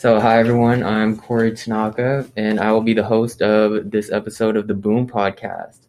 [0.00, 4.56] So, hi everyone, I'm Corey Tanaka, and I will be the host of this episode
[4.56, 5.88] of the Boom Podcast.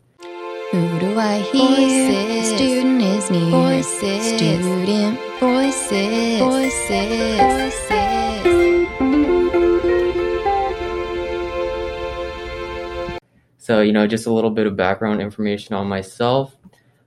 [0.72, 2.10] Who do I hear?
[2.10, 2.56] Voices.
[2.56, 3.52] Student is near.
[3.52, 4.26] Voices.
[4.26, 6.40] Student voices.
[6.40, 7.40] Voices.
[7.40, 8.10] Voices.
[13.60, 16.58] So, you know, just a little bit of background information on myself.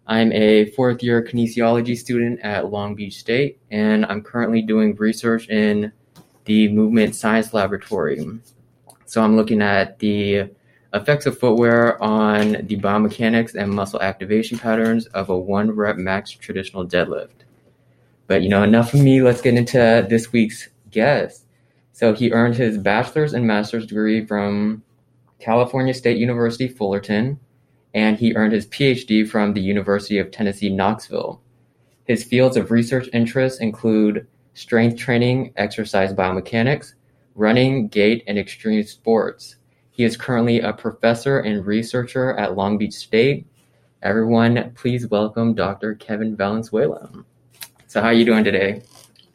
[0.06, 5.48] I'm a fourth year kinesiology student at Long Beach State, and I'm currently doing research
[5.48, 5.90] in
[6.44, 8.26] the Movement Science Laboratory.
[9.06, 10.50] So, I'm looking at the
[10.94, 16.30] effects of footwear on the biomechanics and muscle activation patterns of a one rep max
[16.30, 17.44] traditional deadlift.
[18.26, 19.22] But, you know, enough of me.
[19.22, 21.44] Let's get into this week's guest.
[21.92, 24.82] So, he earned his bachelor's and master's degree from
[25.42, 27.38] California State University Fullerton,
[27.94, 31.40] and he earned his PhD from the University of Tennessee Knoxville.
[32.04, 36.94] His fields of research interests include strength training, exercise biomechanics,
[37.34, 39.56] running, gait, and extreme sports.
[39.90, 43.46] He is currently a professor and researcher at Long Beach State.
[44.02, 45.94] Everyone, please welcome Dr.
[45.94, 47.10] Kevin Valenzuela.
[47.86, 48.82] So, how are you doing today?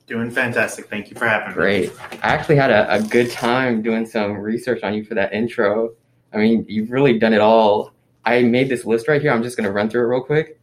[0.07, 0.89] Doing fantastic.
[0.89, 1.53] Thank you for having me.
[1.53, 1.91] Great.
[2.23, 5.91] I actually had a, a good time doing some research on you for that intro.
[6.33, 7.93] I mean, you've really done it all.
[8.25, 9.31] I made this list right here.
[9.31, 10.59] I'm just going to run through it real quick.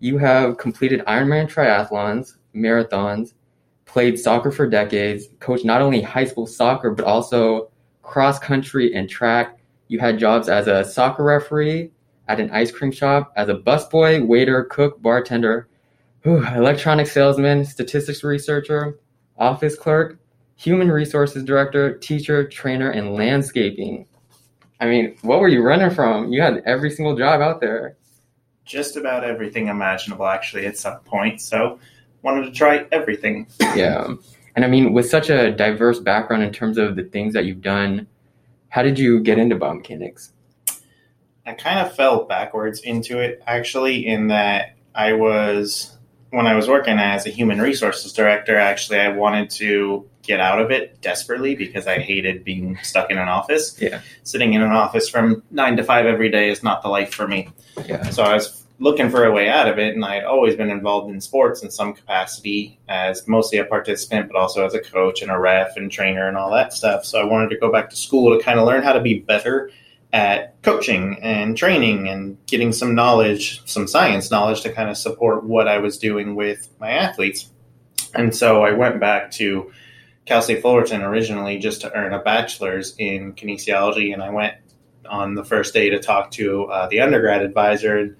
[0.00, 3.34] You have completed Ironman triathlons, marathons,
[3.86, 7.70] played soccer for decades, coached not only high school soccer, but also
[8.02, 9.58] cross country and track.
[9.88, 11.90] You had jobs as a soccer referee,
[12.28, 15.68] at an ice cream shop, as a busboy, waiter, cook, bartender,
[16.22, 18.98] whew, electronic salesman, statistics researcher,
[19.36, 20.18] office clerk,
[20.56, 24.06] human resources director, teacher, trainer, and landscaping.
[24.80, 26.32] I mean, what were you running from?
[26.32, 27.96] You had every single job out there.
[28.64, 31.40] Just about everything imaginable, actually, at some point.
[31.40, 31.78] So,
[32.24, 33.46] wanted to try everything.
[33.76, 34.14] Yeah.
[34.56, 37.62] And I mean, with such a diverse background in terms of the things that you've
[37.62, 38.08] done,
[38.68, 40.30] how did you get into biomechanics?
[41.46, 45.94] I kind of fell backwards into it, actually, in that I was,
[46.30, 50.58] when I was working as a human resources director, actually, I wanted to get out
[50.58, 53.78] of it desperately because I hated being stuck in an office.
[53.78, 54.00] Yeah.
[54.22, 57.28] Sitting in an office from nine to five every day is not the life for
[57.28, 57.50] me.
[57.84, 58.08] Yeah.
[58.08, 60.70] So I was looking for a way out of it, and I had always been
[60.70, 65.22] involved in sports in some capacity as mostly a participant, but also as a coach
[65.22, 67.04] and a ref and trainer and all that stuff.
[67.04, 69.20] So I wanted to go back to school to kind of learn how to be
[69.20, 69.70] better
[70.12, 75.44] at coaching and training and getting some knowledge, some science knowledge to kind of support
[75.44, 77.50] what I was doing with my athletes.
[78.14, 79.72] And so I went back to
[80.24, 84.54] Cal State Fullerton originally just to earn a bachelor's in kinesiology, and I went
[85.08, 88.16] on the first day to talk to uh, the undergrad advisor.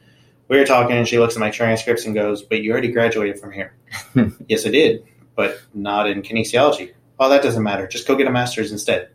[0.49, 3.41] We were talking, and she looks at my transcripts and goes, "But you already graduated
[3.41, 3.75] from here."
[4.49, 6.93] yes, I did, but not in kinesiology.
[7.19, 7.87] Oh, that doesn't matter.
[7.87, 9.10] Just go get a master's instead.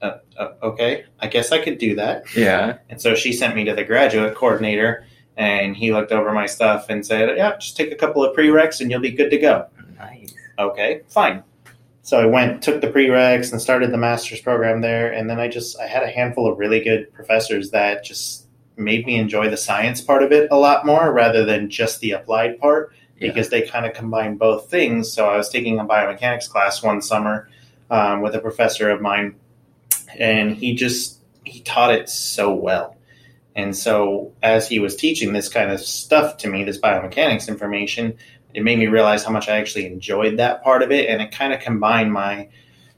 [0.00, 2.34] Uh, uh, okay, I guess I could do that.
[2.36, 2.78] Yeah.
[2.88, 5.04] And so she sent me to the graduate coordinator,
[5.36, 8.80] and he looked over my stuff and said, "Yeah, just take a couple of prereqs,
[8.80, 9.66] and you'll be good to go."
[9.98, 10.34] Nice.
[10.58, 11.42] Okay, fine.
[12.02, 15.12] So I went, took the prereqs, and started the master's program there.
[15.12, 18.45] And then I just I had a handful of really good professors that just
[18.76, 22.10] made me enjoy the science part of it a lot more rather than just the
[22.12, 23.28] applied part Yeah.
[23.28, 25.10] because they kind of combine both things.
[25.12, 27.48] So I was taking a biomechanics class one summer
[27.90, 29.36] um, with a professor of mine,
[30.18, 32.96] and he just he taught it so well.
[33.54, 38.18] And so as he was teaching this kind of stuff to me, this biomechanics information,
[38.52, 41.30] it made me realize how much I actually enjoyed that part of it, and it
[41.32, 42.48] kind of combined my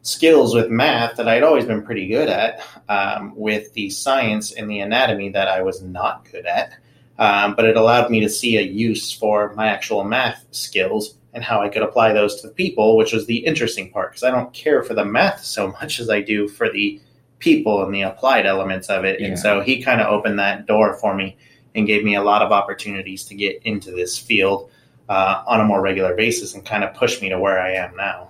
[0.03, 4.71] skills with math that I'd always been pretty good at um, with the science and
[4.71, 6.75] the anatomy that I was not good at.
[7.19, 11.43] Um, but it allowed me to see a use for my actual math skills and
[11.43, 14.31] how I could apply those to the people, which was the interesting part because I
[14.31, 17.01] don't care for the math so much as I do for the
[17.39, 19.21] people and the applied elements of it.
[19.21, 19.29] Yeah.
[19.29, 21.37] And so he kind of opened that door for me
[21.75, 24.71] and gave me a lot of opportunities to get into this field
[25.09, 27.97] uh, on a more regular basis and kind of push me to where I am
[27.97, 28.28] now.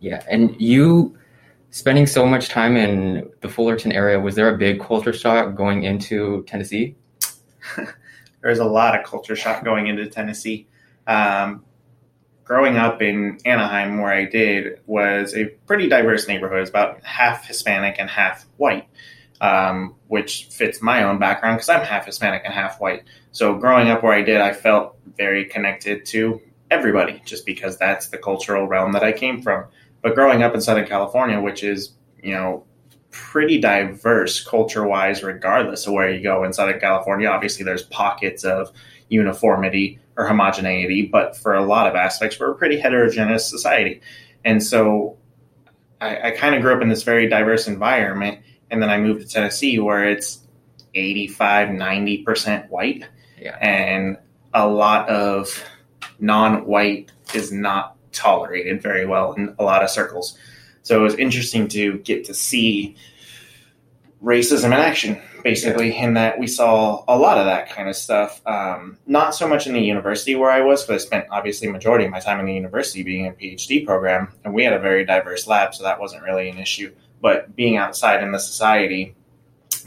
[0.00, 0.22] Yeah.
[0.28, 1.16] And you
[1.70, 5.84] spending so much time in the Fullerton area, was there a big culture shock going
[5.84, 6.96] into Tennessee?
[8.42, 10.66] There's a lot of culture shock going into Tennessee.
[11.06, 11.64] Um,
[12.44, 16.60] growing up in Anaheim, where I did, was a pretty diverse neighborhood.
[16.60, 18.88] It's about half Hispanic and half white,
[19.40, 23.02] um, which fits my own background because I'm half Hispanic and half white.
[23.32, 26.40] So growing up where I did, I felt very connected to
[26.70, 29.66] everybody just because that's the cultural realm that I came from.
[30.02, 32.64] But growing up in Southern California, which is, you know,
[33.10, 38.44] pretty diverse culture wise, regardless of where you go in Southern California, obviously there's pockets
[38.44, 38.70] of
[39.08, 44.00] uniformity or homogeneity, but for a lot of aspects, we're a pretty heterogeneous society.
[44.44, 45.16] And so
[46.00, 48.40] I, I kind of grew up in this very diverse environment.
[48.70, 50.40] And then I moved to Tennessee where it's
[50.94, 53.04] 85, 90% white.
[53.38, 53.56] Yeah.
[53.60, 54.16] And
[54.52, 55.64] a lot of
[56.18, 60.38] non white is not tolerated very well in a lot of circles.
[60.82, 62.96] So it was interesting to get to see
[64.22, 68.40] racism in action, basically, in that we saw a lot of that kind of stuff.
[68.46, 72.04] Um, not so much in the university where I was, but I spent obviously majority
[72.04, 74.78] of my time in the university being in a PhD program, and we had a
[74.78, 76.92] very diverse lab, so that wasn't really an issue.
[77.20, 79.14] But being outside in the society,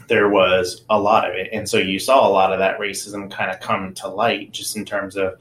[0.08, 3.30] there was a lot of it, and so you saw a lot of that racism
[3.30, 5.38] kind of come to light, just in terms of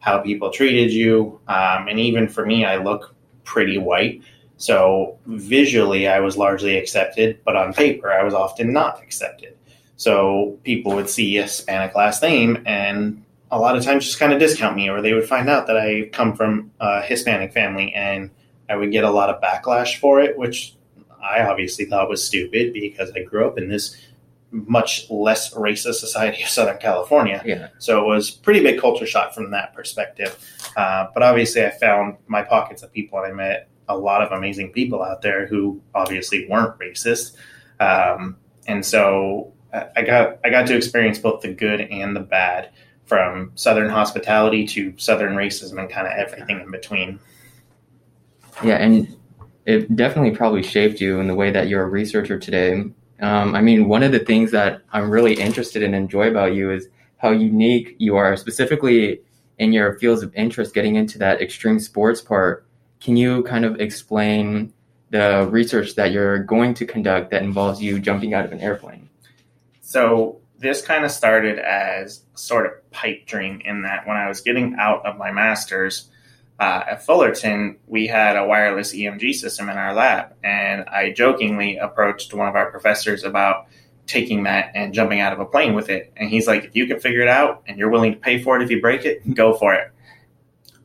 [0.00, 3.14] how people treated you, um, and even for me, I look
[3.44, 4.22] pretty white.
[4.56, 9.56] So visually, I was largely accepted, but on paper, I was often not accepted.
[9.96, 14.32] So people would see a Hispanic last name and a lot of times just kind
[14.32, 17.92] of discount me, or they would find out that I come from a Hispanic family
[17.94, 18.30] and
[18.68, 20.74] I would get a lot of backlash for it, which
[21.22, 23.96] I obviously thought was stupid because I grew up in this
[24.50, 27.42] much less racist society of Southern California.
[27.44, 27.68] Yeah.
[27.78, 30.38] So it was pretty big culture shock from that perspective.
[30.76, 34.32] Uh, but obviously, I found my pockets of people, and I met a lot of
[34.32, 37.36] amazing people out there who obviously weren't racist.
[37.80, 38.36] Um,
[38.66, 42.70] and so I got I got to experience both the good and the bad,
[43.08, 47.18] from Southern hospitality to Southern racism and kind of everything in between.
[48.62, 49.16] Yeah, and
[49.64, 52.84] it definitely probably shaped you in the way that you're a researcher today.
[53.20, 56.54] Um, I mean, one of the things that I'm really interested in and enjoy about
[56.54, 59.20] you is how unique you are, specifically
[59.58, 62.66] in your fields of interest, getting into that extreme sports part.
[63.00, 64.72] Can you kind of explain
[65.10, 69.08] the research that you're going to conduct that involves you jumping out of an airplane?
[69.80, 74.40] So this kind of started as sort of pipe dream in that when I was
[74.40, 76.08] getting out of my master's
[76.58, 81.76] uh, at Fullerton, we had a wireless EMG system in our lab, and I jokingly
[81.76, 83.66] approached one of our professors about
[84.06, 86.12] taking that and jumping out of a plane with it.
[86.16, 88.56] And he's like, "If you can figure it out and you're willing to pay for
[88.56, 89.92] it if you break it, go for it."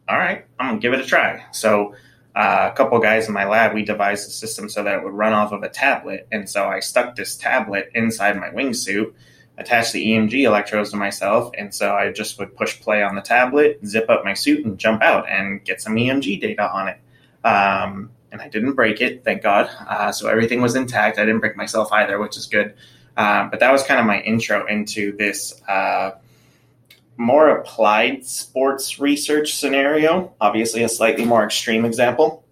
[0.08, 1.44] All right, I'm gonna give it a try.
[1.52, 1.96] So.
[2.36, 5.14] Uh, a couple guys in my lab, we devised a system so that it would
[5.14, 6.28] run off of a tablet.
[6.32, 9.14] And so I stuck this tablet inside my wingsuit,
[9.58, 13.22] attached the EMG electrodes to myself, and so I just would push play on the
[13.22, 16.98] tablet, zip up my suit, and jump out and get some EMG data on it.
[17.46, 19.70] Um, and I didn't break it, thank God.
[19.88, 21.20] Uh, so everything was intact.
[21.20, 22.74] I didn't break myself either, which is good.
[23.16, 26.12] Um, but that was kind of my intro into this uh,
[27.18, 30.34] more applied sports research scenario.
[30.42, 32.43] Obviously, a slightly more extreme example,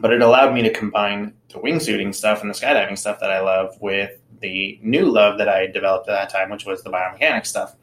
[0.00, 3.40] but it allowed me to combine the wingsuiting stuff and the skydiving stuff that I
[3.40, 7.46] love with the new love that I developed at that time, which was the biomechanics
[7.46, 7.74] stuff.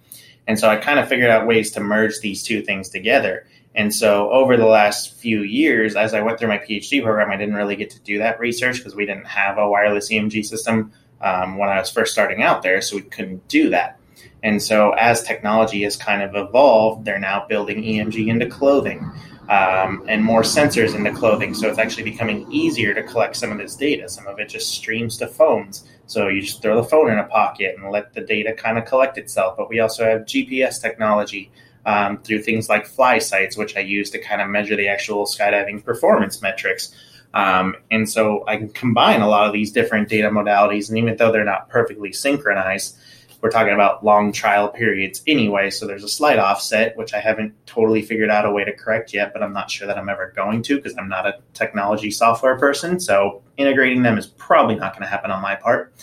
[0.47, 3.47] And so I kind of figured out ways to merge these two things together.
[3.73, 7.37] And so over the last few years, as I went through my PhD program, I
[7.37, 10.91] didn't really get to do that research because we didn't have a wireless EMG system
[11.21, 13.99] um, when I was first starting out there, so we couldn't do that.
[14.43, 19.09] And so as technology has kind of evolved, they're now building EMG into clothing
[19.51, 21.53] um, and more sensors in the clothing.
[21.53, 24.07] So it's actually becoming easier to collect some of this data.
[24.07, 25.83] Some of it just streams to phones.
[26.07, 28.85] So you just throw the phone in a pocket and let the data kind of
[28.85, 29.57] collect itself.
[29.57, 31.51] But we also have GPS technology
[31.85, 35.83] um, through things like FlySights, which I use to kind of measure the actual skydiving
[35.83, 36.95] performance metrics.
[37.33, 40.87] Um, and so I can combine a lot of these different data modalities.
[40.87, 42.95] And even though they're not perfectly synchronized,
[43.41, 45.69] we're talking about long trial periods anyway.
[45.71, 49.13] So there's a slight offset, which I haven't totally figured out a way to correct
[49.13, 52.11] yet, but I'm not sure that I'm ever going to because I'm not a technology
[52.11, 52.99] software person.
[52.99, 55.93] So integrating them is probably not going to happen on my part.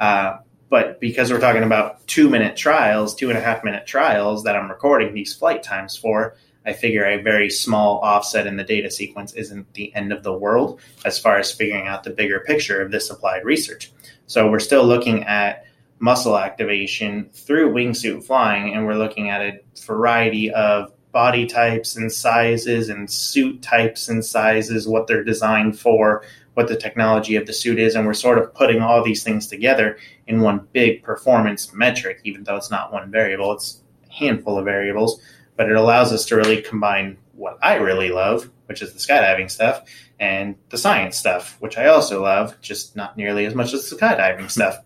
[0.00, 0.38] Uh,
[0.68, 4.56] but because we're talking about two minute trials, two and a half minute trials that
[4.56, 6.34] I'm recording these flight times for,
[6.64, 10.32] I figure a very small offset in the data sequence isn't the end of the
[10.32, 13.92] world as far as figuring out the bigger picture of this applied research.
[14.26, 15.66] So we're still looking at
[15.98, 22.12] muscle activation through wingsuit flying, and we're looking at a variety of body types and
[22.12, 26.22] sizes and suit types and sizes, what they're designed for,
[26.54, 29.46] what the technology of the suit is, and we're sort of putting all these things
[29.46, 34.58] together in one big performance metric, even though it's not one variable, it's a handful
[34.58, 35.20] of variables,
[35.56, 39.50] but it allows us to really combine what I really love, which is the skydiving
[39.50, 39.82] stuff,
[40.18, 43.96] and the science stuff, which I also love, just not nearly as much as the
[43.96, 44.78] skydiving stuff.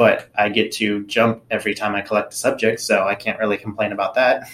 [0.00, 3.58] But I get to jump every time I collect a subject, so I can't really
[3.58, 4.48] complain about that.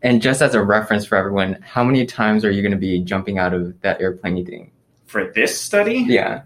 [0.00, 3.00] And just as a reference for everyone, how many times are you going to be
[3.00, 4.36] jumping out of that airplane?
[4.36, 4.72] You think?
[5.06, 6.42] For this study, Yeah.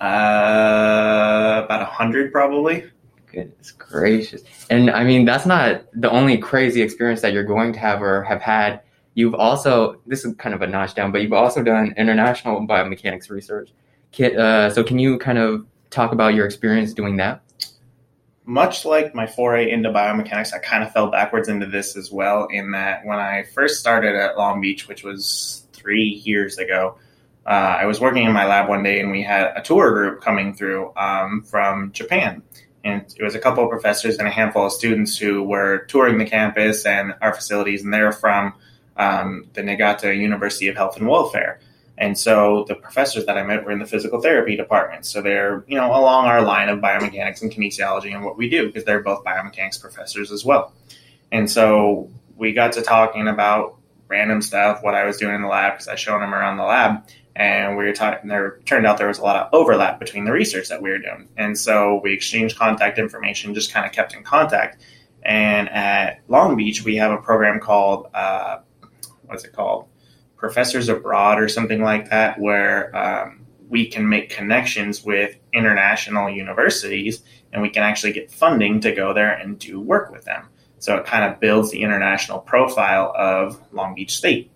[0.00, 2.84] uh, about a hundred probably.
[3.30, 4.42] Goodness gracious.
[4.70, 8.22] And I mean, that's not the only crazy experience that you're going to have or
[8.22, 8.80] have had.
[9.12, 13.28] You've also, this is kind of a notch down, but you've also done international biomechanics
[13.28, 13.68] research.
[14.12, 17.42] Ki- Uh, so, can you kind of talk about your experience doing that?
[18.52, 22.48] Much like my foray into biomechanics, I kind of fell backwards into this as well.
[22.50, 26.98] In that, when I first started at Long Beach, which was three years ago,
[27.46, 27.48] uh,
[27.80, 30.52] I was working in my lab one day and we had a tour group coming
[30.52, 32.42] through um, from Japan.
[32.84, 36.18] And it was a couple of professors and a handful of students who were touring
[36.18, 38.52] the campus and our facilities, and they're from
[38.98, 41.58] um, the Niigata University of Health and Welfare.
[41.98, 45.06] And so the professors that I met were in the physical therapy department.
[45.06, 48.66] So they're, you know, along our line of biomechanics and kinesiology and what we do,
[48.66, 50.72] because they're both biomechanics professors as well.
[51.30, 53.76] And so we got to talking about
[54.08, 56.64] random stuff, what I was doing in the lab, because I showed them around the
[56.64, 57.04] lab.
[57.34, 60.32] And we were talking, there turned out there was a lot of overlap between the
[60.32, 61.28] research that we were doing.
[61.36, 64.82] And so we exchanged contact information, just kind of kept in contact.
[65.22, 68.58] And at Long Beach, we have a program called, uh,
[69.26, 69.86] what's it called?
[70.42, 77.22] Professors Abroad or something like that, where um, we can make connections with international universities
[77.52, 80.48] and we can actually get funding to go there and do work with them.
[80.80, 84.50] So it kind of builds the international profile of Long Beach State.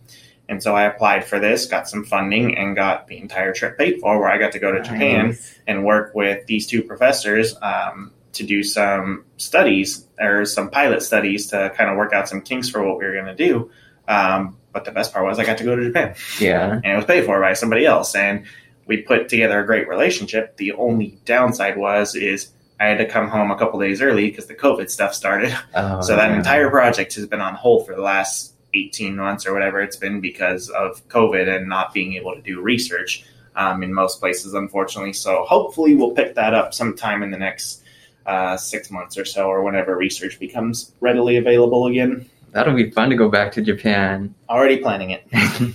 [0.49, 4.00] And so I applied for this, got some funding, and got the entire trip paid
[4.00, 5.38] for, where I got to go to Japan
[5.69, 11.47] and work with these two professors um, to do some studies or some pilot studies
[11.49, 13.71] to kind of work out some kinks for what we were going to do.
[14.09, 16.73] Um, but the best part was I got to go to Japan Yeah.
[16.73, 18.15] and it was paid for by somebody else.
[18.15, 18.45] And
[18.87, 20.57] we put together a great relationship.
[20.59, 24.47] The only downside was is I had to come home a couple days early because
[24.47, 25.57] the COVID stuff started.
[25.75, 26.37] Oh, so that yeah.
[26.37, 30.21] entire project has been on hold for the last 18 months or whatever it's been
[30.21, 33.25] because of COVID and not being able to do research
[33.57, 35.15] um, in most places, unfortunately.
[35.15, 37.83] So hopefully we'll pick that up sometime in the next
[38.27, 42.29] uh, six months or so, or whenever research becomes readily available again.
[42.57, 44.35] That'll be fun to go back to Japan.
[44.49, 45.27] Already planning it.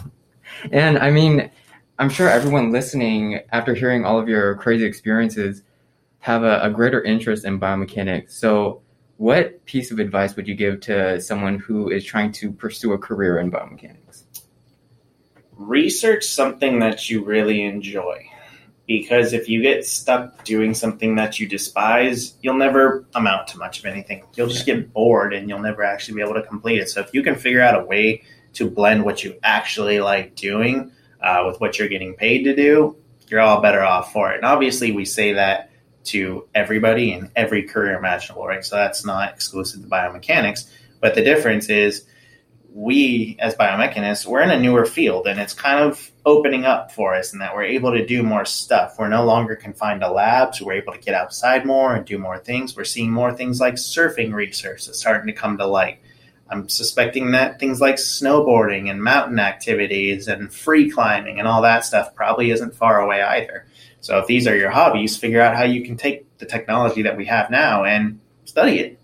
[0.72, 1.52] and I mean,
[2.00, 5.62] I'm sure everyone listening, after hearing all of your crazy experiences,
[6.22, 8.32] have a, a greater interest in biomechanics.
[8.32, 8.82] So,
[9.18, 12.98] what piece of advice would you give to someone who is trying to pursue a
[12.98, 14.24] career in biomechanics?
[15.58, 18.28] research something that you really enjoy
[19.00, 23.80] because if you get stuck doing something that you despise you'll never amount to much
[23.80, 24.24] of anything.
[24.36, 26.90] You'll just get bored and you'll never actually be able to complete it.
[26.90, 30.92] So if you can figure out a way to blend what you actually like doing
[31.22, 32.98] uh, with what you're getting paid to do
[33.32, 34.36] you're all better off for it.
[34.36, 35.72] And obviously we say that
[36.04, 38.64] to everybody in every career imaginable right?
[38.64, 40.70] So that's not exclusive to biomechanics.
[41.00, 42.06] But the difference is
[42.74, 47.14] we as biomechanists we're in a newer field and it's kind of opening up for
[47.14, 48.96] us in that we're able to do more stuff.
[48.98, 50.62] We're no longer confined to labs.
[50.62, 52.76] We're able to get outside more and do more things.
[52.76, 56.00] We're seeing more things like surfing research that's starting to come to light.
[56.50, 61.86] I'm suspecting that things like snowboarding and mountain activities and free climbing and all that
[61.86, 63.66] stuff probably isn't far away either.
[64.02, 67.18] So if these are your hobbies figure out how you can take the technology that
[67.18, 69.00] we have now and study it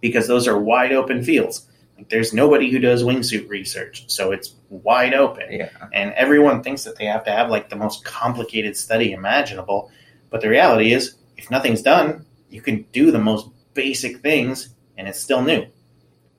[0.00, 4.54] because those are wide open fields like there's nobody who does wingsuit research, so it's
[4.68, 5.52] wide open.
[5.52, 5.70] Yeah.
[5.92, 9.90] And everyone thinks that they have to have like the most complicated study imaginable.
[10.30, 15.08] But the reality is, if nothing's done, you can do the most basic things and
[15.08, 15.66] it's still new.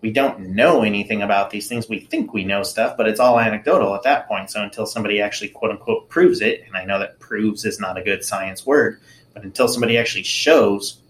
[0.01, 1.89] We don't know anything about these things.
[1.89, 4.51] We think we know stuff, but it's all anecdotal at that point.
[4.51, 7.97] So until somebody actually quote unquote proves it, and I know that proves is not
[7.97, 8.99] a good science word,
[9.33, 11.01] but until somebody actually shows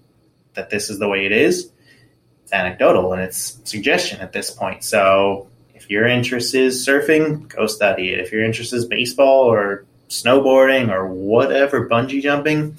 [0.54, 1.72] that this is the way it is,
[2.46, 4.84] it's anecdotal and it's suggestion at this point.
[4.84, 8.20] So if your interest is surfing, go study it.
[8.20, 12.76] If your interest is baseball or snowboarding or whatever, bungee jumping,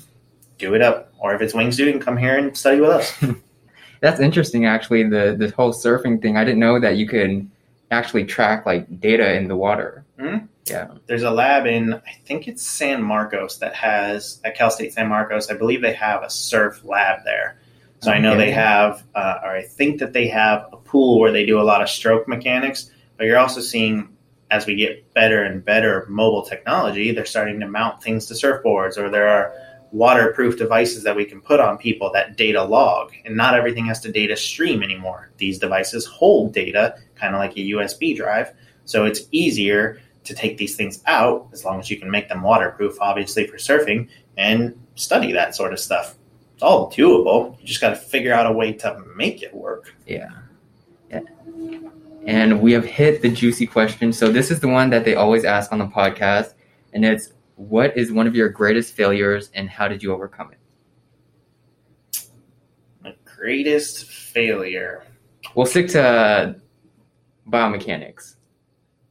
[0.58, 1.12] do it up.
[1.18, 3.12] Or if it's wingsuiting, come here and study with us.
[4.00, 5.02] That's interesting, actually.
[5.04, 6.36] The the whole surfing thing.
[6.36, 7.50] I didn't know that you could
[7.90, 10.04] actually track like data in the water.
[10.20, 10.46] Mhm.
[10.66, 10.88] Yeah.
[11.06, 15.08] There's a lab in, I think it's San Marcos, that has, at Cal State San
[15.08, 17.56] Marcos, I believe they have a surf lab there.
[18.00, 21.32] So I know they have, uh, or I think that they have a pool where
[21.32, 24.16] they do a lot of stroke mechanics, but you're also seeing
[24.50, 28.96] as we get better and better mobile technology, they're starting to mount things to surfboards,
[28.96, 29.52] or there are
[29.92, 33.12] waterproof devices that we can put on people that data log.
[33.24, 35.30] And not everything has to data stream anymore.
[35.38, 38.52] These devices hold data, kind of like a USB drive,
[38.84, 42.42] So it's easier to take these things out as long as you can make them
[42.42, 46.14] waterproof, obviously, for surfing and study that sort of stuff.
[46.56, 47.60] It's all doable.
[47.60, 49.94] You just got to figure out a way to make it work.
[50.06, 50.30] Yeah.
[51.10, 51.20] yeah.
[52.24, 54.10] And we have hit the juicy question.
[54.10, 56.54] So this is the one that they always ask on the podcast,
[56.94, 62.28] and it's what is one of your greatest failures and how did you overcome it?
[63.04, 65.04] My greatest failure.
[65.54, 66.58] We'll stick to
[67.46, 68.36] biomechanics.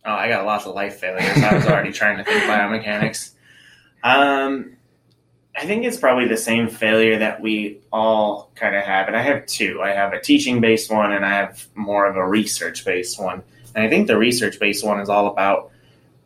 [0.04, 1.38] Oh, I got lots of life failures.
[1.44, 3.36] I was already trying to think biomechanics.
[4.04, 4.78] Um,
[5.57, 9.07] I think it's probably the same failure that we all kind of have.
[9.07, 9.81] And I have two.
[9.81, 13.41] I have a teaching based one and I have more of a research based one.
[13.74, 15.71] And I think the research based one is all about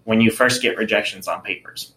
[0.04, 1.94] when you first get rejections on papers.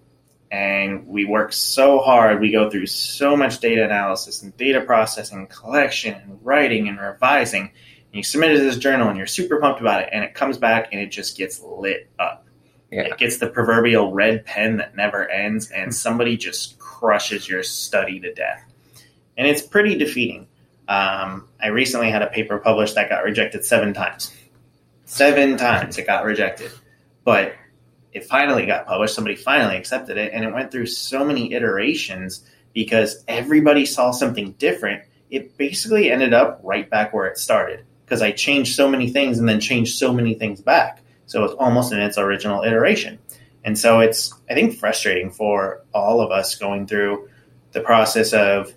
[0.50, 5.46] And we work so hard, we go through so much data analysis and data processing,
[5.46, 7.62] collection, and writing and revising.
[7.62, 7.72] And
[8.12, 10.58] you submit it to this journal and you're super pumped about it, and it comes
[10.58, 12.46] back and it just gets lit up.
[12.90, 13.04] Yeah.
[13.04, 15.90] It gets the proverbial red pen that never ends, and hmm.
[15.92, 18.64] somebody just crushes your study to death.
[19.36, 20.46] And it's pretty defeating.
[20.86, 24.32] Um, I recently had a paper published that got rejected seven times.
[25.04, 26.70] Seven times it got rejected.
[27.24, 27.54] But
[28.12, 29.16] it finally got published.
[29.16, 34.52] Somebody finally accepted it, and it went through so many iterations because everybody saw something
[34.52, 35.02] different.
[35.28, 39.40] It basically ended up right back where it started because I changed so many things
[39.40, 41.02] and then changed so many things back.
[41.26, 43.18] So it's almost in its original iteration.
[43.64, 47.28] And so it's, I think, frustrating for all of us going through
[47.72, 48.72] the process of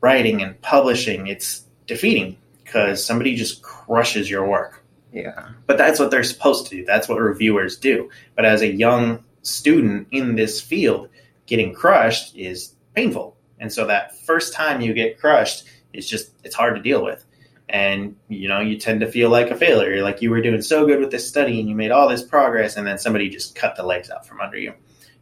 [0.00, 1.26] writing and publishing.
[1.26, 4.84] It's defeating because somebody just crushes your work.
[5.12, 5.48] Yeah.
[5.66, 6.84] But that's what they're supposed to do.
[6.84, 8.10] That's what reviewers do.
[8.34, 11.08] But as a young student in this field,
[11.46, 13.36] getting crushed is painful.
[13.58, 17.24] And so that first time you get crushed is just, it's hard to deal with
[17.72, 20.02] and you know you tend to feel like a failure.
[20.02, 22.76] Like you were doing so good with this study and you made all this progress
[22.76, 24.74] and then somebody just cut the legs out from under you.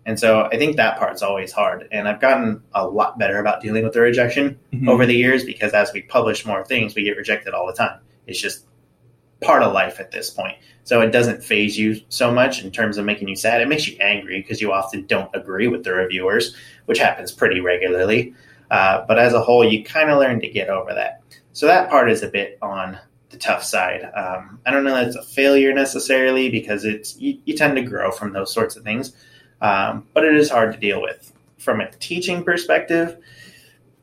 [0.07, 1.87] And so i think that part's always hard.
[1.93, 4.89] And i've gotten a lot better about dealing with the rejection Mhm.
[4.89, 8.01] over the years because as we publish more things we get rejected all the time.
[8.27, 8.67] It's just
[9.41, 10.57] part of life at this point.
[10.85, 13.61] So it doesn't phase you so much in terms of making you sad.
[13.63, 17.61] It makes you angry because you often don't agree with the reviewers which happens pretty
[17.61, 18.35] regularly.
[18.71, 21.21] Uh, but as a whole you kind of learn to get over that
[21.53, 22.99] so that part is a bit on
[23.31, 24.05] the tough side.
[24.15, 27.83] Um, I don't know that it's a failure necessarily because it's you, you tend to
[27.83, 29.13] grow from those sorts of things,
[29.61, 31.33] um, but it is hard to deal with.
[31.59, 33.19] From a teaching perspective,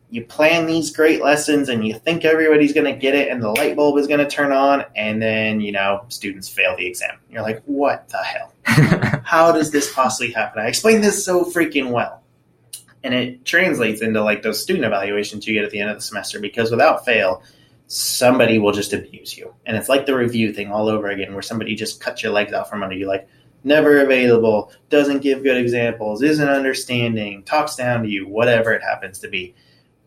[0.10, 3.50] you plan these great lessons and you think everybody's going to get it and the
[3.50, 7.18] light bulb is going to turn on, and then you know students fail the exam.
[7.30, 8.54] You're like, what the hell?
[9.24, 10.62] How does this possibly happen?
[10.62, 12.24] I explained this so freaking well
[13.04, 16.02] and it translates into like those student evaluations you get at the end of the
[16.02, 17.44] semester because without fail
[17.88, 19.54] somebody will just abuse you.
[19.66, 22.54] And it's like the review thing all over again where somebody just cuts your legs
[22.54, 23.28] out from under you like
[23.64, 29.20] never available doesn't give good examples isn't understanding talks down to you whatever it happens
[29.20, 29.56] to be.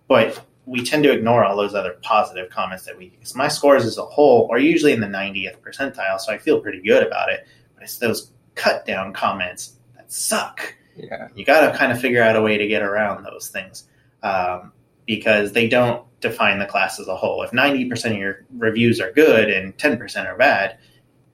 [0.09, 3.87] But we tend to ignore all those other positive comments that we use my scores
[3.87, 7.31] as a whole are usually in the 90th percentile so i feel pretty good about
[7.31, 7.47] it.
[7.75, 11.29] But it's those cut down comments that suck yeah.
[11.35, 13.89] you got to kind of figure out a way to get around those things
[14.23, 14.73] um,
[15.07, 17.43] because they don't define the class as a whole.
[17.43, 20.79] If 90% of your reviews are good and 10% are bad,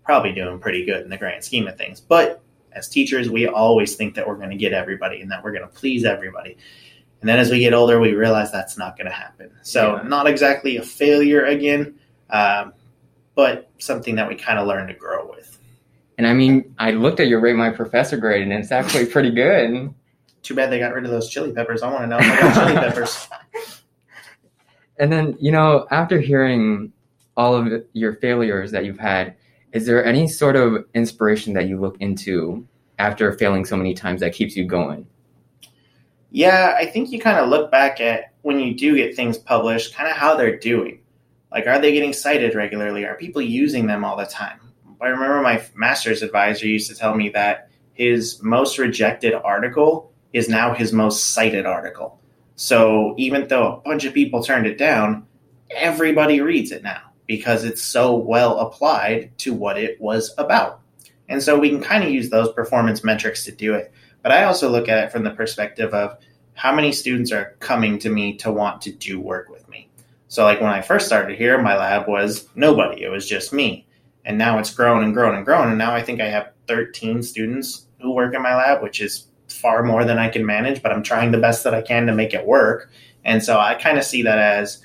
[0.05, 2.01] probably doing pretty good in the grand scheme of things.
[2.01, 2.43] But
[2.73, 5.63] as teachers, we always think that we're going to get everybody and that we're going
[5.69, 6.57] to please everybody.
[7.21, 9.51] And then as we get older, we realize that's not going to happen.
[9.63, 10.03] So, Yeah.
[10.03, 11.99] not exactly a failure again,
[12.31, 12.75] um,
[13.35, 15.59] but something that we kind of learn to grow with.
[16.19, 19.31] And I mean, I looked at your rate my professor grade and it's actually pretty
[19.31, 19.93] good.
[20.43, 21.83] Too bad they got rid of those chili peppers.
[21.83, 23.29] I want to know if I got chili peppers.
[24.99, 26.93] And then, you know, after hearing
[27.37, 29.35] all of your failures that you've had,
[29.73, 32.67] is there any sort of inspiration that you look into
[32.99, 35.07] after failing so many times that keeps you going?
[36.31, 39.95] Yeah, I think you kind of look back at when you do get things published,
[39.95, 41.01] kind of how they're doing.
[41.53, 43.05] Like, are they getting cited regularly?
[43.05, 44.61] Are people using them all the time?
[45.01, 50.49] I remember my master's advisor used to tell me that his most rejected article is
[50.49, 52.21] now his most cited article.
[52.57, 55.27] So even though a bunch of people turned it down,
[55.71, 60.81] everybody reads it now because it's so well applied to what it was about.
[61.29, 63.93] And so we can kind of use those performance metrics to do it.
[64.23, 66.19] But I also look at it from the perspective of
[66.55, 69.91] how many students are coming to me to want to do work with me.
[70.29, 73.86] So, like when I first started here, my lab was nobody, it was just me.
[74.27, 75.69] And now it's grown and grown and grown.
[75.69, 79.29] And now I think I have 13 students who work in my lab, which is
[79.49, 82.13] far more than I can manage, but I'm trying the best that I can to
[82.13, 82.91] make it work.
[83.25, 84.83] And so I kind of see that as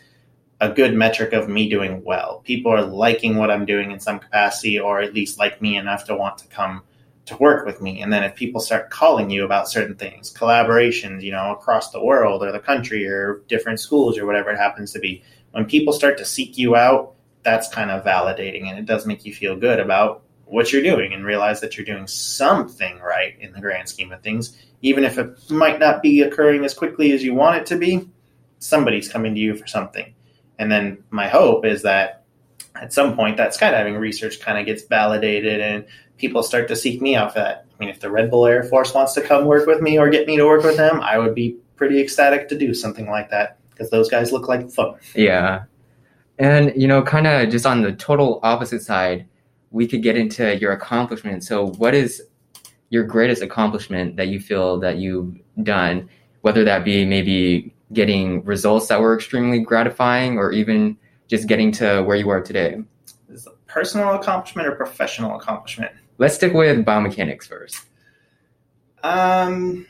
[0.62, 2.42] a good metric of me doing well.
[2.46, 6.06] People are liking what I'm doing in some capacity, or at least like me enough
[6.06, 6.84] to want to come
[7.26, 8.02] to work with me.
[8.02, 12.04] And then if people start calling you about certain things, collaborations, you know, across the
[12.04, 15.94] world or the country or different schools or whatever it happens to be, when people
[15.94, 19.56] start to seek you out, that's kind of validating and it does make you feel
[19.56, 23.88] good about what you're doing and realize that you're doing something right in the grand
[23.88, 24.58] scheme of things.
[24.82, 28.10] Even if it might not be occurring as quickly as you want it to be,
[28.60, 30.14] somebody's coming to you for something.
[30.60, 32.26] And then my hope is that
[32.76, 35.86] at some point that skydiving research kind of gets validated and
[36.18, 37.66] people start to seek me out for that.
[37.74, 40.10] I mean, if the Red Bull Air Force wants to come work with me or
[40.10, 43.30] get me to work with them, I would be pretty ecstatic to do something like
[43.32, 44.96] that because those guys look like fun.
[45.16, 45.64] Yeah.
[46.42, 49.28] And, you know, kind of just on the total opposite side,
[49.70, 51.44] we could get into your accomplishment.
[51.44, 52.20] So, what is
[52.90, 56.10] your greatest accomplishment that you feel that you've done,
[56.42, 62.02] whether that be maybe getting results that were extremely gratifying or even just getting to
[62.02, 62.82] where you are today?
[63.30, 65.92] Is it a personal accomplishment or professional accomplishment?
[66.18, 67.86] Let's stick with biomechanics first.
[69.04, 69.86] Um,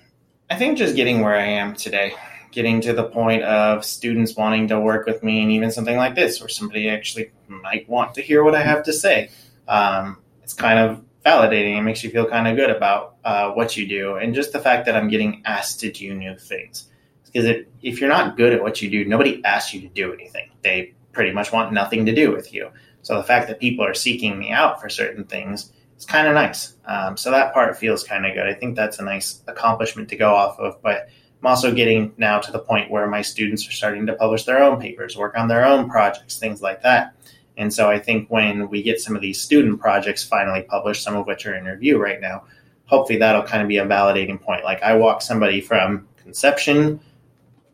[0.49, 2.13] I think just getting where I am today,
[2.51, 6.15] getting to the point of students wanting to work with me, and even something like
[6.15, 9.29] this, where somebody actually might want to hear what I have to say.
[9.67, 11.77] Um, it's kind of validating.
[11.77, 14.59] It makes you feel kind of good about uh, what you do, and just the
[14.59, 16.89] fact that I'm getting asked to do new things.
[17.25, 20.49] Because if you're not good at what you do, nobody asks you to do anything.
[20.63, 22.69] They pretty much want nothing to do with you.
[23.03, 26.33] So the fact that people are seeking me out for certain things is kind of
[26.33, 26.75] nice.
[26.85, 28.47] Um, so that part feels kind of good.
[28.47, 30.81] I think that's a nice accomplishment to go off of.
[30.81, 31.09] But
[31.41, 34.61] I'm also getting now to the point where my students are starting to publish their
[34.61, 37.15] own papers, work on their own projects, things like that.
[37.57, 41.15] And so I think when we get some of these student projects finally published, some
[41.15, 42.43] of which are in review right now,
[42.85, 44.63] hopefully that'll kind of be a validating point.
[44.63, 46.99] Like I walk somebody from conception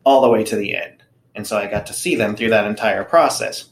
[0.06, 1.03] all the way to the end.
[1.36, 3.69] And so I got to see them through that entire process.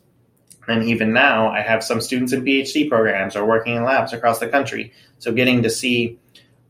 [0.67, 4.39] And even now, I have some students in PhD programs or working in labs across
[4.39, 4.91] the country.
[5.19, 6.19] So getting to see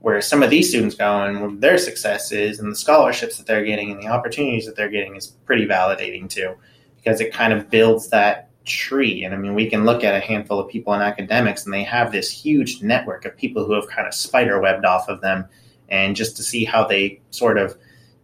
[0.05, 3.65] where some of these students go and their success is and the scholarships that they're
[3.65, 6.53] getting and the opportunities that they're getting is pretty validating too,
[6.97, 9.23] because it kind of builds that tree.
[9.23, 11.81] And I mean, we can look at a handful of people in academics and they
[11.81, 15.45] have this huge network of people who have kind of spider webbed off of them.
[15.89, 17.75] And just to see how they sort of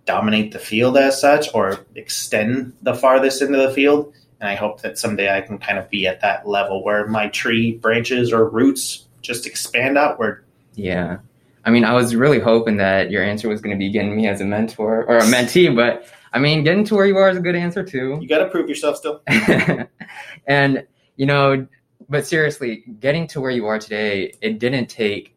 [0.06, 4.14] dominate the field as such or extend the farthest into the field.
[4.40, 7.28] And I hope that someday I can kind of be at that level where my
[7.30, 10.46] tree branches or roots just expand outward.
[10.76, 11.18] Yeah.
[11.64, 14.28] I mean, I was really hoping that your answer was going to be getting me
[14.28, 17.38] as a mentor or a mentee, but I mean, getting to where you are is
[17.38, 18.18] a good answer too.
[18.22, 19.22] You got to prove yourself still.
[20.48, 20.86] and,
[21.18, 21.68] you know,
[22.10, 25.36] but seriously, getting to where you are today, it didn't take,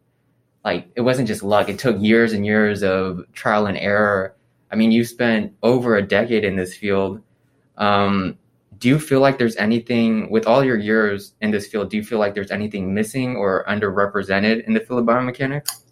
[0.64, 1.68] like, it wasn't just luck.
[1.68, 4.34] It took years and years of trial and error
[4.74, 7.20] I mean, you spent over a decade in this field.
[7.76, 8.36] Um,
[8.78, 11.90] do you feel like there's anything with all your years in this field?
[11.90, 15.83] Do you feel like there's anything missing or underrepresented in the field of biomechanics?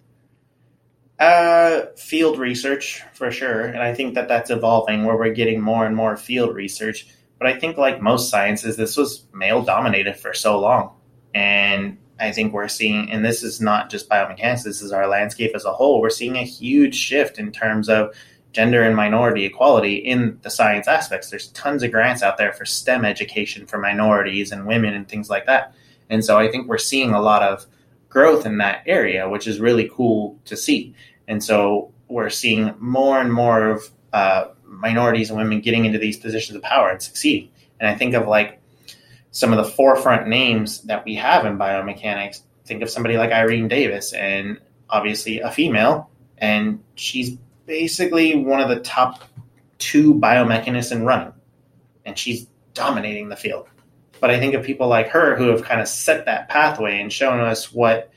[1.22, 5.86] Uh, field research for sure, and I think that that's evolving where we're getting more
[5.86, 7.06] and more field research.
[7.38, 10.90] But I think, like most sciences, this was male dominated for so long,
[11.32, 15.52] and I think we're seeing, and this is not just biomechanics, this is our landscape
[15.54, 16.00] as a whole.
[16.00, 18.16] We're seeing a huge shift in terms of
[18.50, 21.30] gender and minority equality in the science aspects.
[21.30, 25.30] There's tons of grants out there for STEM education for minorities and women and things
[25.30, 25.72] like that.
[26.10, 27.64] And so I think we're seeing a lot of
[28.12, 30.94] growth in that area, which is really cool to see.
[31.26, 36.18] And so we're seeing more and more of uh, minorities and women getting into these
[36.18, 37.50] positions of power and succeeding.
[37.80, 38.60] And I think of like
[39.30, 42.42] some of the forefront names that we have in biomechanics.
[42.64, 48.68] Think of somebody like Irene Davis, and obviously a female, and she's basically one of
[48.68, 49.24] the top
[49.78, 51.32] two biomechanists in running,
[52.04, 53.66] and she's dominating the field.
[54.22, 57.12] But I think of people like her who have kind of set that pathway and
[57.12, 58.12] shown us what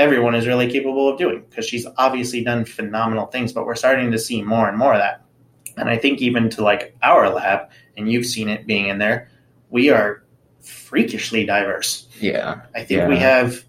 [0.00, 4.10] everyone is really capable of doing because she's obviously done phenomenal things, but we're starting
[4.10, 5.24] to see more and more of that.
[5.76, 9.30] And I think even to like our lab, and you've seen it being in there,
[9.70, 10.24] we are
[10.60, 12.08] freakishly diverse.
[12.18, 12.62] Yeah.
[12.74, 13.08] I think yeah.
[13.08, 13.62] we have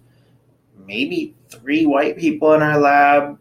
[0.88, 3.38] maybe three white people in our lab,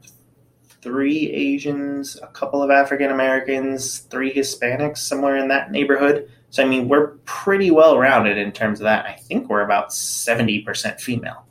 [0.81, 6.29] three Asians, a couple of African Americans, three Hispanics, somewhere in that neighborhood.
[6.55, 9.05] So, I mean, we're pretty well rounded in terms of that.
[9.05, 11.45] I think we're about 70% female.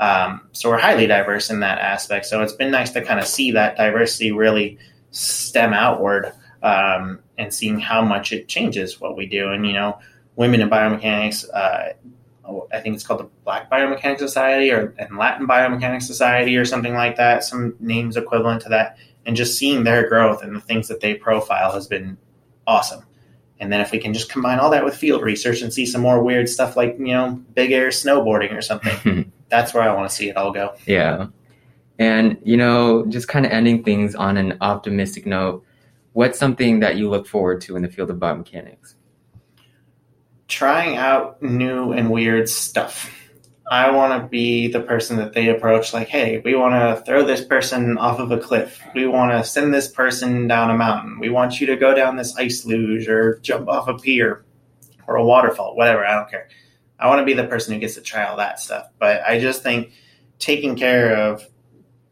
[0.00, 2.26] Um, so, we're highly diverse in that aspect.
[2.26, 4.76] So, it's been nice to kind of see that diversity really
[5.12, 6.32] stem outward
[6.64, 9.52] um, and seeing how much it changes what we do.
[9.52, 10.00] And, you know,
[10.34, 11.90] women in biomechanics, uh,
[12.74, 16.94] I think it's called the Black Biomechanics Society or and Latin Biomechanics Society or something
[16.94, 18.96] like that, some names equivalent to that.
[19.24, 22.18] And just seeing their growth and the things that they profile has been
[22.66, 23.04] awesome.
[23.60, 26.00] And then if we can just combine all that with field research and see some
[26.00, 30.08] more weird stuff like, you know, big air snowboarding or something, that's where I want
[30.08, 30.74] to see it all go.
[30.86, 31.26] Yeah.
[31.98, 35.62] And, you know, just kind of ending things on an optimistic note,
[36.14, 38.94] what's something that you look forward to in the field of biomechanics?
[40.48, 43.14] Trying out new and weird stuff.
[43.70, 47.24] I want to be the person that they approach, like, hey, we want to throw
[47.24, 48.82] this person off of a cliff.
[48.96, 51.20] We want to send this person down a mountain.
[51.20, 54.44] We want you to go down this ice luge or jump off a pier
[55.06, 56.04] or a waterfall, whatever.
[56.04, 56.48] I don't care.
[56.98, 58.88] I want to be the person who gets to try all that stuff.
[58.98, 59.92] But I just think
[60.40, 61.46] taking care of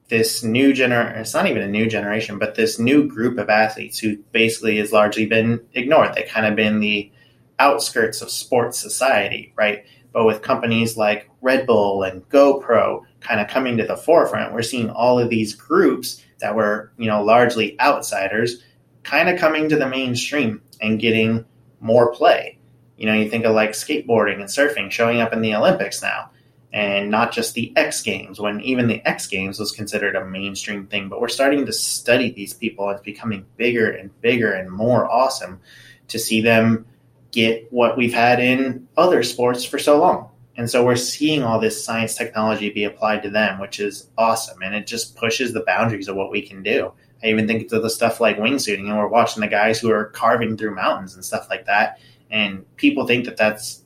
[0.07, 3.99] this new generation, it's not even a new generation, but this new group of athletes
[3.99, 6.15] who basically has largely been ignored.
[6.15, 7.11] They kind of been the
[7.59, 9.85] outskirts of sports society, right?
[10.13, 14.63] But with companies like Red Bull and GoPro kind of coming to the forefront, we're
[14.63, 18.63] seeing all of these groups that were, you know, largely outsiders
[19.03, 21.45] kind of coming to the mainstream and getting
[21.81, 22.59] more play.
[22.97, 26.31] You know, you think of like skateboarding and surfing showing up in the Olympics now,
[26.73, 30.87] and not just the X Games, when even the X Games was considered a mainstream
[30.87, 31.09] thing.
[31.09, 32.91] But we're starting to study these people.
[32.91, 35.61] It's becoming bigger and bigger and more awesome
[36.09, 36.87] to see them
[37.31, 40.31] get what we've had in other sports for so long.
[40.57, 44.61] And so we're seeing all this science technology be applied to them, which is awesome.
[44.63, 46.93] And it just pushes the boundaries of what we can do.
[47.23, 50.07] I even think of the stuff like wingsuiting, and we're watching the guys who are
[50.07, 52.01] carving through mountains and stuff like that.
[52.31, 53.83] And people think that that's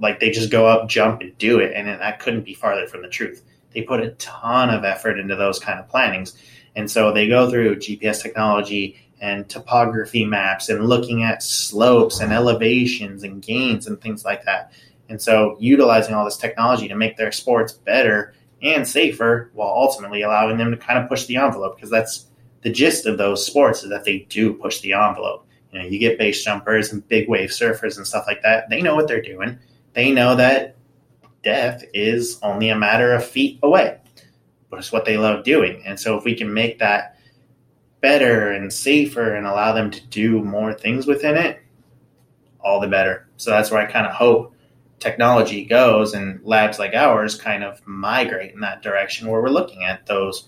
[0.00, 1.72] like they just go up, jump, and do it.
[1.74, 3.44] And that couldn't be farther from the truth.
[3.72, 6.36] They put a ton of effort into those kind of plannings.
[6.74, 12.32] And so they go through GPS technology and topography maps and looking at slopes and
[12.32, 14.72] elevations and gains and things like that.
[15.08, 20.22] And so utilizing all this technology to make their sports better and safer while ultimately
[20.22, 22.26] allowing them to kind of push the envelope because that's
[22.62, 25.46] the gist of those sports is that they do push the envelope.
[25.70, 28.68] You know, you get base jumpers and big wave surfers and stuff like that.
[28.70, 29.58] They know what they're doing.
[29.92, 30.76] They know that
[31.42, 33.98] death is only a matter of feet away.
[34.68, 35.82] But it's what they love doing.
[35.86, 37.15] And so if we can make that
[38.06, 41.60] better and safer and allow them to do more things within it,
[42.60, 43.26] all the better.
[43.36, 44.54] So that's where I kind of hope
[45.00, 49.82] technology goes and labs like ours kind of migrate in that direction where we're looking
[49.82, 50.46] at those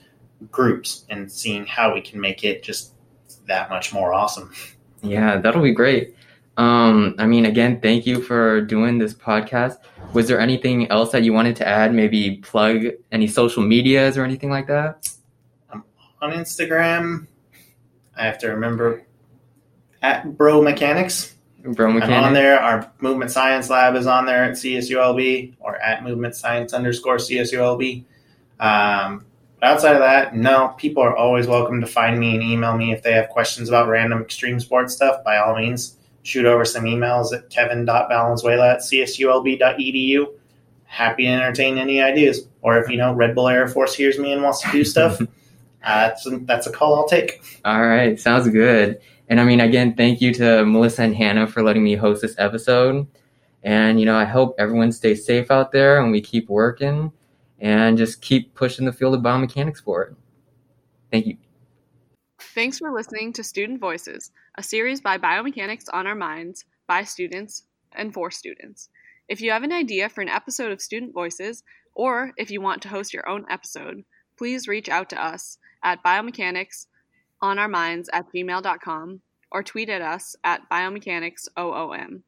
[0.53, 2.93] groups and seeing how we can make it just
[3.49, 4.53] that much more awesome.
[5.03, 6.15] Yeah, that'll be great.
[6.59, 9.79] Um, I mean, again, thank you for doing this podcast.
[10.13, 11.93] Was there anything else that you wanted to add?
[11.93, 15.11] Maybe plug any social medias or anything like that?
[15.73, 15.83] I'm
[16.23, 17.27] on Instagram,
[18.19, 19.05] I have to remember
[20.03, 21.35] at Bro Mechanics.
[21.63, 22.59] Bro I'm on there.
[22.61, 28.05] Our movement science lab is on there at CSULB or at movement science underscore CSULB.
[28.61, 29.25] Um,
[29.61, 32.93] but outside of that, no, people are always welcome to find me and email me
[32.93, 35.25] if they have questions about random extreme sports stuff.
[35.25, 40.27] By all means, shoot over some emails at kevin.valenzuela at csulb.edu.
[40.85, 42.47] Happy to entertain any ideas.
[42.63, 45.21] Or if, you know, Red Bull Air Force hears me and wants to do stuff,
[45.85, 47.43] uh, that's, a, that's a call I'll take.
[47.65, 49.01] All right, sounds good.
[49.29, 52.35] And I mean, again, thank you to Melissa and Hannah for letting me host this
[52.39, 53.07] episode.
[53.63, 57.13] And, you know, I hope everyone stays safe out there and we keep working
[57.59, 60.17] and just keep pushing the field of biomechanics forward.
[61.11, 61.37] Thank you.
[62.41, 67.65] Thanks for listening to Student Voices, a series by Biomechanics on Our Minds, by students,
[67.93, 68.89] and for students.
[69.29, 71.63] If you have an idea for an episode of Student Voices,
[71.95, 74.05] or if you want to host your own episode,
[74.39, 76.87] please reach out to us at biomechanics
[77.41, 79.21] on our minds at gmail.com
[79.51, 82.23] or tweet at us at biomechanicsOOM.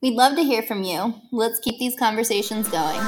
[0.00, 1.14] We'd love to hear from you.
[1.32, 3.00] Let's keep these conversations going.